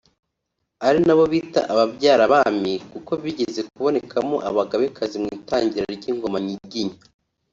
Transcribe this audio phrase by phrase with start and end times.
[0.87, 6.97] ari nabo bita “Ababyara-bami” kuko bigeze kubonekamo Abagabekazi mu itangira ry’Ingoma Nyiginya